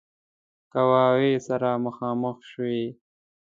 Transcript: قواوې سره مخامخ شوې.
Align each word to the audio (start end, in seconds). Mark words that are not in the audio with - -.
قواوې 0.71 1.33
سره 1.47 1.69
مخامخ 1.85 2.37
شوې. 2.51 2.83